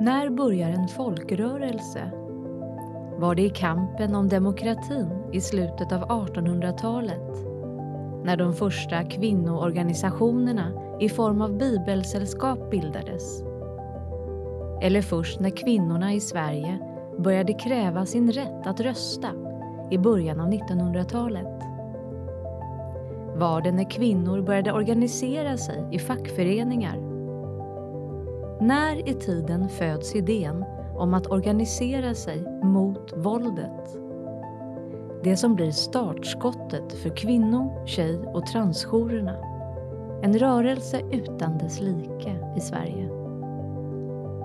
När 0.00 0.30
börjar 0.30 0.70
en 0.70 0.88
folkrörelse? 0.88 2.10
Var 3.18 3.34
det 3.34 3.42
i 3.42 3.50
kampen 3.50 4.14
om 4.14 4.28
demokratin 4.28 5.08
i 5.32 5.40
slutet 5.40 5.92
av 5.92 6.02
1800-talet? 6.02 7.30
När 8.24 8.36
de 8.36 8.54
första 8.54 9.04
kvinnoorganisationerna 9.04 10.96
i 11.00 11.08
form 11.08 11.40
av 11.42 11.58
bibelsällskap 11.58 12.70
bildades? 12.70 13.42
Eller 14.82 15.02
först 15.02 15.40
när 15.40 15.50
kvinnorna 15.50 16.12
i 16.12 16.20
Sverige 16.20 16.78
började 17.18 17.52
kräva 17.52 18.06
sin 18.06 18.32
rätt 18.32 18.66
att 18.66 18.80
rösta 18.80 19.28
i 19.90 19.98
början 19.98 20.40
av 20.40 20.50
1900-talet? 20.50 21.62
Var 23.36 23.60
det 23.60 23.72
när 23.72 23.90
kvinnor 23.90 24.42
började 24.42 24.72
organisera 24.72 25.56
sig 25.56 25.88
i 25.92 25.98
fackföreningar? 25.98 27.05
När 28.60 29.08
i 29.08 29.14
tiden 29.14 29.68
föds 29.68 30.14
idén 30.14 30.64
om 30.96 31.14
att 31.14 31.26
organisera 31.26 32.14
sig 32.14 32.60
mot 32.62 33.12
våldet? 33.16 33.98
Det 35.24 35.36
som 35.36 35.54
blir 35.54 35.70
startskottet 35.70 36.92
för 36.92 37.10
kvinno-, 37.10 37.86
tjej 37.86 38.18
och 38.18 38.46
transjourerna. 38.46 39.36
En 40.22 40.38
rörelse 40.38 41.00
utan 41.12 41.58
dess 41.58 41.80
like 41.80 42.36
i 42.56 42.60
Sverige. 42.60 43.08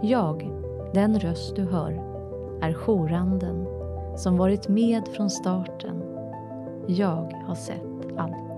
Jag, 0.03 0.51
den 0.93 1.19
röst 1.19 1.55
du 1.55 1.63
hör, 1.63 1.91
är 2.61 2.73
jouranden 2.73 3.67
som 4.17 4.37
varit 4.37 4.67
med 4.67 5.07
från 5.07 5.29
starten. 5.29 6.03
Jag 6.87 7.43
har 7.47 7.55
sett 7.55 8.17
allt. 8.17 8.50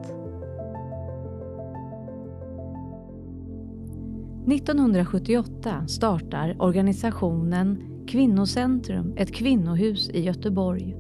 1978 4.48 5.88
startar 5.88 6.56
organisationen 6.60 7.84
Kvinnocentrum 8.08 9.14
ett 9.18 9.34
kvinnohus 9.34 10.10
i 10.10 10.22
Göteborg. 10.22 10.96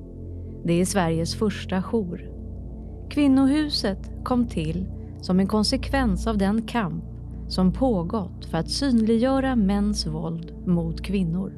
Det 0.66 0.73
är 0.73 0.85
Sveriges 0.85 1.35
första 1.35 1.83
jour. 1.83 2.30
Kvinnohuset 3.09 4.11
kom 4.23 4.47
till 4.47 4.85
som 5.22 5.39
en 5.39 5.47
konsekvens 5.47 6.27
av 6.27 6.38
den 6.38 6.61
kamp 6.61 7.03
som 7.47 7.73
pågått 7.73 8.45
för 8.45 8.58
att 8.58 8.69
synliggöra 8.69 9.55
mäns 9.55 10.07
våld 10.07 10.53
mot 10.66 11.02
kvinnor. 11.02 11.53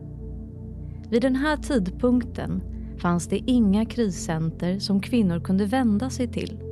Vid 1.09 1.21
den 1.21 1.35
här 1.35 1.57
tidpunkten 1.57 2.61
fanns 2.97 3.27
det 3.27 3.37
inga 3.37 3.85
kriscenter 3.85 4.79
som 4.79 5.01
kvinnor 5.01 5.39
kunde 5.39 5.65
vända 5.65 6.09
sig 6.09 6.27
till. 6.27 6.64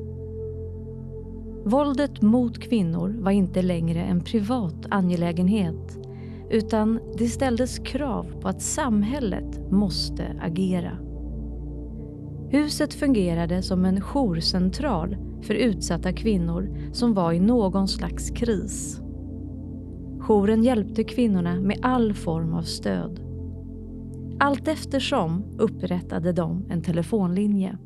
Våldet 1.65 2.21
mot 2.21 2.59
kvinnor 2.59 3.15
var 3.19 3.31
inte 3.31 3.61
längre 3.61 4.01
en 4.01 4.21
privat 4.21 4.85
angelägenhet 4.89 5.99
utan 6.49 6.99
det 7.17 7.27
ställdes 7.27 7.79
krav 7.79 8.41
på 8.41 8.47
att 8.47 8.61
samhället 8.61 9.71
måste 9.71 10.39
agera. 10.41 10.97
Huset 12.49 12.93
fungerade 12.93 13.61
som 13.61 13.85
en 13.85 14.01
jourcentral 14.01 15.17
för 15.41 15.53
utsatta 15.53 16.13
kvinnor 16.13 16.77
som 16.91 17.13
var 17.13 17.31
i 17.31 17.39
någon 17.39 17.87
slags 17.87 18.29
kris. 18.29 19.01
Jouren 20.19 20.63
hjälpte 20.63 21.03
kvinnorna 21.03 21.55
med 21.55 21.79
all 21.81 22.13
form 22.13 22.53
av 22.53 22.61
stöd. 22.61 23.19
Allt 24.39 24.67
eftersom 24.67 25.43
upprättade 25.57 26.31
de 26.31 26.65
en 26.69 26.81
telefonlinje. 26.81 27.77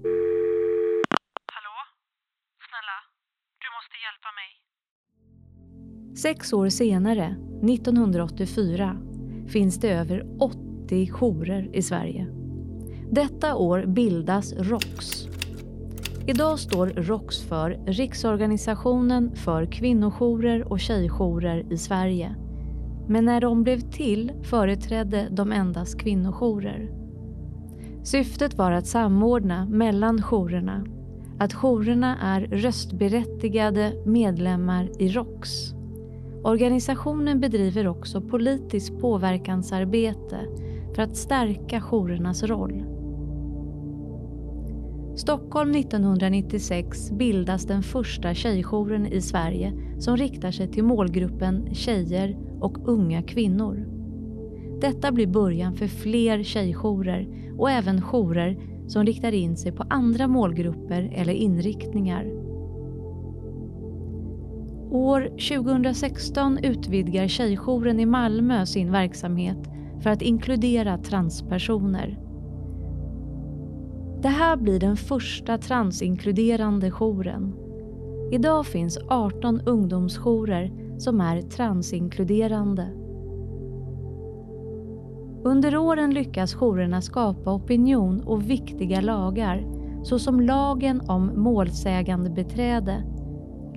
Sex 6.17 6.53
år 6.53 6.69
senare, 6.69 7.35
1984, 7.63 8.97
finns 9.47 9.79
det 9.79 9.89
över 9.89 10.27
80 10.39 11.07
jourer 11.11 11.69
i 11.73 11.81
Sverige. 11.81 12.27
Detta 13.11 13.55
år 13.55 13.85
bildas 13.85 14.53
ROX. 14.53 15.27
Idag 16.27 16.59
står 16.59 16.87
ROX 16.87 17.41
för 17.41 17.79
Riksorganisationen 17.87 19.35
för 19.35 19.65
kvinnojourer 19.65 20.71
och 20.71 20.79
tjejjourer 20.79 21.73
i 21.73 21.77
Sverige. 21.77 22.35
Men 23.07 23.25
när 23.25 23.41
de 23.41 23.63
blev 23.63 23.79
till 23.79 24.31
företrädde 24.43 25.27
de 25.31 25.51
endast 25.51 25.99
kvinnojourer. 25.99 26.91
Syftet 28.03 28.57
var 28.57 28.71
att 28.71 28.87
samordna 28.87 29.65
mellan 29.65 30.21
jourerna. 30.21 30.85
Att 31.39 31.53
jourerna 31.53 32.17
är 32.21 32.41
röstberättigade 32.41 33.93
medlemmar 34.05 34.89
i 34.99 35.09
ROX. 35.09 35.76
Organisationen 36.43 37.39
bedriver 37.39 37.87
också 37.87 38.21
politiskt 38.21 38.99
påverkansarbete 38.99 40.39
för 40.95 41.01
att 41.01 41.17
stärka 41.17 41.81
jourernas 41.81 42.43
roll. 42.43 42.83
Stockholm 45.15 45.75
1996 45.75 47.11
bildas 47.11 47.65
den 47.65 47.83
första 47.83 48.33
tjejjouren 48.33 49.07
i 49.07 49.21
Sverige 49.21 49.73
som 49.99 50.17
riktar 50.17 50.51
sig 50.51 50.67
till 50.67 50.83
målgruppen 50.83 51.75
tjejer 51.75 52.37
och 52.59 52.89
unga 52.89 53.21
kvinnor. 53.21 53.87
Detta 54.81 55.11
blir 55.11 55.27
början 55.27 55.75
för 55.75 55.87
fler 55.87 56.43
tjejjourer 56.43 57.27
och 57.57 57.71
även 57.71 58.01
jourer 58.01 58.57
som 58.87 59.05
riktar 59.05 59.31
in 59.31 59.57
sig 59.57 59.71
på 59.71 59.83
andra 59.89 60.27
målgrupper 60.27 61.11
eller 61.15 61.33
inriktningar. 61.33 62.46
År 64.91 65.21
2016 65.21 66.57
utvidgar 66.57 67.27
Tjejjouren 67.27 67.99
i 67.99 68.05
Malmö 68.05 68.65
sin 68.65 68.91
verksamhet 68.91 69.57
för 70.01 70.09
att 70.09 70.21
inkludera 70.21 70.97
transpersoner. 70.97 72.19
Det 74.21 74.27
här 74.27 74.57
blir 74.57 74.79
den 74.79 74.97
första 74.97 75.57
transinkluderande 75.57 76.91
jouren. 76.91 77.53
Idag 78.31 78.65
finns 78.65 78.97
18 79.09 79.61
ungdomsjourer 79.61 80.71
som 80.97 81.21
är 81.21 81.41
transinkluderande. 81.41 82.87
Under 85.43 85.77
åren 85.77 86.13
lyckas 86.13 86.53
jourerna 86.53 87.01
skapa 87.01 87.53
opinion 87.53 88.21
och 88.21 88.49
viktiga 88.49 89.01
lagar 89.01 89.65
såsom 90.03 90.41
lagen 90.41 91.01
om 91.07 91.31
målsägande 91.35 92.29
beträde, 92.29 93.03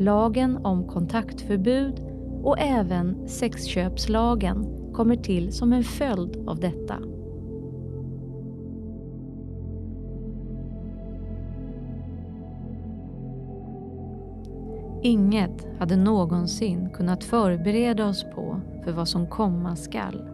lagen 0.00 0.58
om 0.64 0.88
kontaktförbud 0.88 2.00
och 2.42 2.58
även 2.58 3.28
sexköpslagen 3.28 4.66
kommer 4.92 5.16
till 5.16 5.52
som 5.52 5.72
en 5.72 5.84
följd 5.84 6.48
av 6.48 6.60
detta. 6.60 6.96
Inget 15.02 15.66
hade 15.78 15.96
någonsin 15.96 16.90
kunnat 16.90 17.24
förbereda 17.24 18.06
oss 18.06 18.24
på 18.34 18.60
för 18.84 18.92
vad 18.92 19.08
som 19.08 19.26
komma 19.26 19.76
skall. 19.76 20.28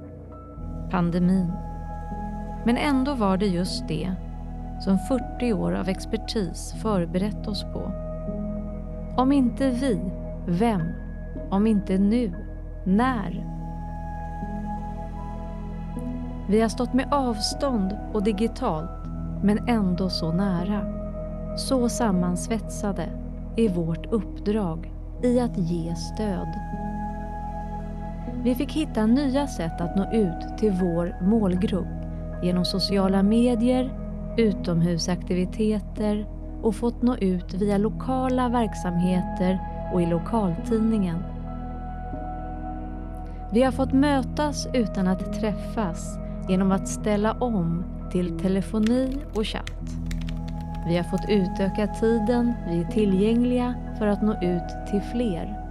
Pandemin. 0.91 1.53
Men 2.65 2.77
ändå 2.77 3.15
var 3.15 3.37
det 3.37 3.47
just 3.47 3.89
det 3.89 4.15
som 4.85 4.99
40 4.99 5.53
år 5.53 5.73
av 5.73 5.89
expertis 5.89 6.75
förberett 6.83 7.49
oss 7.49 7.63
på. 7.63 8.06
Om 9.17 9.33
inte 9.33 9.71
vi, 9.71 10.01
vem? 10.47 10.83
Om 11.51 11.67
inte 11.67 11.99
nu, 11.99 12.33
när? 12.85 13.47
Vi 16.49 16.61
har 16.61 16.69
stått 16.69 16.93
med 16.93 17.09
avstånd 17.11 17.97
och 18.13 18.23
digitalt, 18.23 18.91
men 19.43 19.69
ändå 19.69 20.11
så 20.11 20.33
nära. 20.33 20.81
Så 21.57 21.89
sammansvetsade 21.89 23.09
är 23.57 23.69
vårt 23.69 24.13
uppdrag 24.13 24.93
i 25.23 25.41
att 25.41 25.59
ge 25.59 25.95
stöd. 25.95 26.49
Vi 28.43 28.55
fick 28.55 28.73
hitta 28.73 29.07
nya 29.07 29.47
sätt 29.47 29.81
att 29.81 29.97
nå 29.97 30.13
ut 30.13 30.59
till 30.59 30.73
vår 30.73 31.17
målgrupp 31.23 32.07
genom 32.43 32.65
sociala 32.65 33.23
medier, 33.23 33.91
utomhusaktiviteter 34.37 36.36
och 36.63 36.75
fått 36.75 37.03
nå 37.03 37.17
ut 37.17 37.55
via 37.55 37.79
lokala 37.79 38.49
verksamheter 38.49 39.59
och 39.93 40.03
i 40.03 40.07
lokaltidningen. 40.07 41.19
Vi 43.53 43.63
har 43.63 43.73
fått 43.73 43.93
mötas 43.93 44.69
utan 44.75 45.09
att 45.09 45.41
träffas 45.41 46.19
genom 46.49 46.73
att 46.73 46.89
ställa 46.89 47.33
om 47.33 47.85
till 48.13 48.39
telefoni 48.39 49.19
och 49.35 49.47
chatt. 49.47 49.73
Vi 50.89 50.97
har 50.97 51.05
fått 51.05 51.29
utöka 51.29 51.87
tiden 51.87 52.53
vi 52.69 52.81
är 52.81 52.85
tillgängliga 52.85 53.75
för 53.99 54.07
att 54.07 54.23
nå 54.23 54.33
ut 54.33 54.87
till 54.91 55.01
fler. 55.01 55.63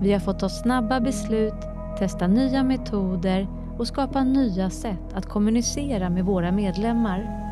Vi 0.00 0.12
har 0.12 0.20
fått 0.20 0.38
ta 0.38 0.48
snabba 0.48 1.00
beslut, 1.00 1.54
testa 1.98 2.26
nya 2.26 2.62
metoder 2.62 3.46
och 3.78 3.86
skapa 3.86 4.24
nya 4.24 4.70
sätt 4.70 5.14
att 5.14 5.26
kommunicera 5.26 6.10
med 6.10 6.24
våra 6.24 6.52
medlemmar. 6.52 7.47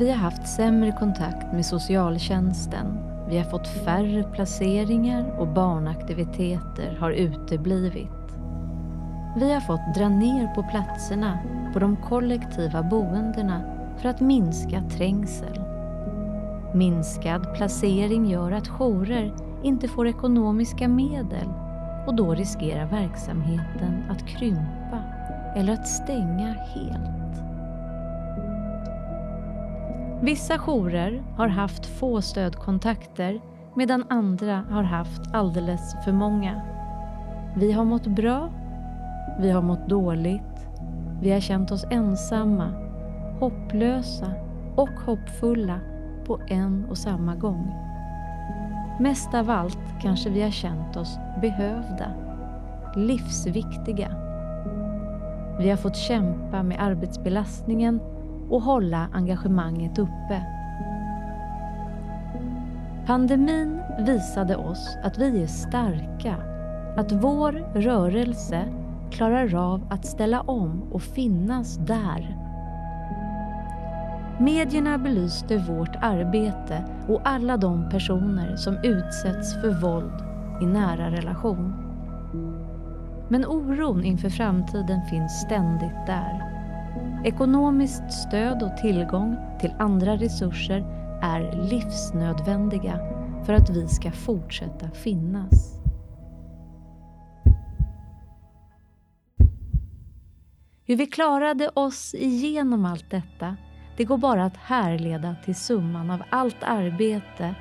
Vi 0.00 0.10
har 0.10 0.16
haft 0.16 0.48
sämre 0.48 0.92
kontakt 0.92 1.52
med 1.52 1.66
socialtjänsten. 1.66 2.98
Vi 3.28 3.38
har 3.38 3.44
fått 3.44 3.68
färre 3.68 4.22
placeringar 4.22 5.40
och 5.40 5.48
barnaktiviteter 5.48 6.96
har 7.00 7.10
uteblivit. 7.10 8.36
Vi 9.36 9.52
har 9.52 9.60
fått 9.60 9.94
dra 9.96 10.08
ner 10.08 10.54
på 10.54 10.62
platserna 10.62 11.38
på 11.72 11.78
de 11.78 11.96
kollektiva 11.96 12.82
boendena 12.82 13.62
för 13.98 14.08
att 14.08 14.20
minska 14.20 14.82
trängsel. 14.90 15.60
Minskad 16.74 17.54
placering 17.54 18.26
gör 18.26 18.52
att 18.52 18.68
jourer 18.68 19.34
inte 19.62 19.88
får 19.88 20.08
ekonomiska 20.08 20.88
medel 20.88 21.48
och 22.06 22.14
då 22.14 22.34
riskerar 22.34 22.86
verksamheten 22.86 24.04
att 24.10 24.26
krympa 24.26 25.02
eller 25.56 25.72
att 25.72 25.88
stänga 25.88 26.52
helt. 26.52 27.49
Vissa 30.22 30.58
jourer 30.58 31.22
har 31.36 31.48
haft 31.48 31.86
få 31.86 32.20
stödkontakter 32.20 33.40
medan 33.74 34.04
andra 34.08 34.64
har 34.70 34.82
haft 34.82 35.22
alldeles 35.32 35.96
för 36.04 36.12
många. 36.12 36.60
Vi 37.56 37.72
har 37.72 37.84
mått 37.84 38.06
bra, 38.06 38.50
vi 39.38 39.50
har 39.50 39.62
mått 39.62 39.88
dåligt, 39.88 40.68
vi 41.22 41.30
har 41.30 41.40
känt 41.40 41.70
oss 41.70 41.84
ensamma, 41.90 42.72
hopplösa 43.40 44.32
och 44.76 44.88
hoppfulla 44.88 45.80
på 46.26 46.40
en 46.48 46.86
och 46.90 46.98
samma 46.98 47.34
gång. 47.34 47.74
Mest 49.00 49.34
av 49.34 49.50
allt 49.50 50.00
kanske 50.02 50.30
vi 50.30 50.42
har 50.42 50.50
känt 50.50 50.96
oss 50.96 51.18
behövda, 51.40 52.12
livsviktiga. 52.96 54.08
Vi 55.58 55.70
har 55.70 55.76
fått 55.76 55.96
kämpa 55.96 56.62
med 56.62 56.80
arbetsbelastningen 56.80 58.00
och 58.50 58.62
hålla 58.62 59.08
engagemanget 59.12 59.98
uppe. 59.98 60.46
Pandemin 63.06 63.80
visade 63.98 64.56
oss 64.56 64.96
att 65.02 65.18
vi 65.18 65.42
är 65.42 65.46
starka, 65.46 66.36
att 66.96 67.12
vår 67.12 67.52
rörelse 67.74 68.64
klarar 69.10 69.54
av 69.54 69.86
att 69.90 70.06
ställa 70.06 70.40
om 70.40 70.82
och 70.92 71.02
finnas 71.02 71.76
där. 71.76 72.36
Medierna 74.40 74.98
belyste 74.98 75.58
vårt 75.58 75.96
arbete 76.00 76.84
och 77.08 77.20
alla 77.24 77.56
de 77.56 77.88
personer 77.90 78.56
som 78.56 78.76
utsätts 78.82 79.60
för 79.60 79.80
våld 79.80 80.24
i 80.62 80.66
nära 80.66 81.10
relation. 81.10 81.74
Men 83.28 83.46
oron 83.46 84.04
inför 84.04 84.30
framtiden 84.30 85.02
finns 85.10 85.40
ständigt 85.40 86.06
där. 86.06 86.59
Ekonomiskt 87.24 88.12
stöd 88.12 88.62
och 88.62 88.76
tillgång 88.76 89.36
till 89.60 89.74
andra 89.78 90.16
resurser 90.16 90.80
är 91.22 91.68
livsnödvändiga 91.70 92.98
för 93.46 93.52
att 93.52 93.70
vi 93.70 93.88
ska 93.88 94.10
fortsätta 94.10 94.90
finnas. 94.90 95.80
Hur 100.84 100.96
vi 100.96 101.06
klarade 101.06 101.68
oss 101.68 102.14
igenom 102.14 102.84
allt 102.84 103.10
detta, 103.10 103.56
det 103.96 104.04
går 104.04 104.18
bara 104.18 104.44
att 104.44 104.56
härleda 104.56 105.36
till 105.44 105.56
summan 105.56 106.10
av 106.10 106.22
allt 106.30 106.62
arbete 106.62 107.54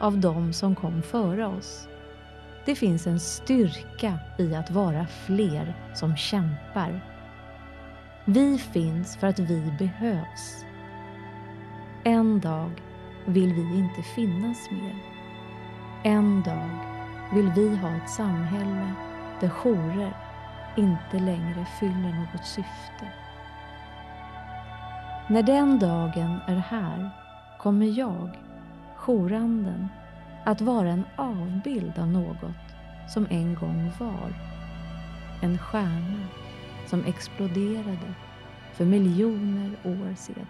av 0.00 0.20
de 0.20 0.52
som 0.52 0.74
kom 0.74 1.02
före 1.02 1.46
oss. 1.46 1.88
Det 2.66 2.74
finns 2.74 3.06
en 3.06 3.20
styrka 3.20 4.18
i 4.38 4.54
att 4.54 4.70
vara 4.70 5.06
fler 5.06 5.74
som 5.94 6.16
kämpar. 6.16 7.13
Vi 8.26 8.58
finns 8.58 9.16
för 9.16 9.26
att 9.26 9.38
vi 9.38 9.72
behövs. 9.78 10.64
En 12.04 12.40
dag 12.40 12.70
vill 13.24 13.52
vi 13.54 13.78
inte 13.78 14.02
finnas 14.02 14.70
mer. 14.70 14.94
En 16.04 16.42
dag 16.42 16.70
vill 17.34 17.50
vi 17.50 17.76
ha 17.76 17.96
ett 17.96 18.10
samhälle 18.10 18.92
där 19.40 19.48
jourer 19.48 20.16
inte 20.76 21.18
längre 21.18 21.66
fyller 21.80 22.12
något 22.12 22.46
syfte. 22.46 23.12
När 25.28 25.42
den 25.42 25.78
dagen 25.78 26.40
är 26.46 26.56
här 26.56 27.10
kommer 27.58 27.86
jag, 27.86 28.38
jouranden, 28.96 29.88
att 30.44 30.60
vara 30.60 30.90
en 30.90 31.04
avbild 31.16 31.98
av 31.98 32.08
något 32.08 32.74
som 33.08 33.26
en 33.30 33.54
gång 33.54 33.92
var. 33.98 34.34
En 35.42 35.58
stjärna 35.58 36.43
som 36.86 37.04
exploderade 37.04 38.14
för 38.72 38.84
miljoner 38.84 39.76
år 39.84 40.14
sedan. 40.14 40.46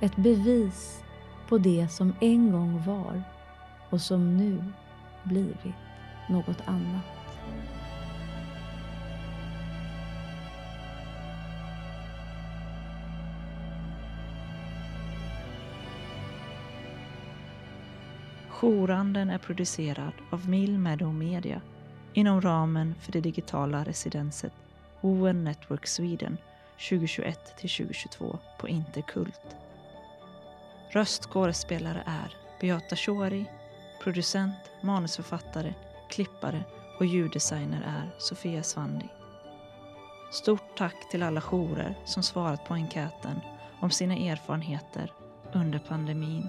Ett 0.00 0.16
bevis 0.16 1.04
på 1.48 1.58
det 1.58 1.88
som 1.88 2.14
en 2.20 2.52
gång 2.52 2.82
var 2.86 3.22
och 3.90 4.00
som 4.00 4.36
nu 4.36 4.64
blivit 5.22 5.74
något 6.28 6.60
annat. 6.66 7.22
Jouranden 18.48 19.30
är 19.30 19.38
producerad 19.38 20.12
av 20.30 20.48
Mill 20.48 20.78
Meadow 20.78 21.14
Media 21.14 21.60
inom 22.14 22.40
ramen 22.40 22.94
för 23.00 23.12
det 23.12 23.20
digitala 23.20 23.84
residenset 23.84 24.52
Owen 25.00 25.44
Network 25.44 25.86
Sweden 25.86 26.38
2021-2022 26.78 28.38
på 28.58 28.68
Interkult. 28.68 29.56
Röstskådespelare 30.90 32.02
är 32.06 32.36
Beata 32.60 32.96
Shori, 32.96 33.44
producent, 34.02 34.70
manusförfattare, 34.82 35.74
klippare 36.10 36.64
och 36.98 37.06
ljuddesigner 37.06 37.82
är 37.82 38.10
Sofia 38.18 38.62
Svandi. 38.62 39.08
Stort 40.32 40.76
tack 40.78 41.10
till 41.10 41.22
alla 41.22 41.40
jourer 41.40 41.94
som 42.04 42.22
svarat 42.22 42.64
på 42.64 42.74
enkäten 42.74 43.40
om 43.80 43.90
sina 43.90 44.16
erfarenheter 44.16 45.12
under 45.52 45.78
pandemin 45.78 46.48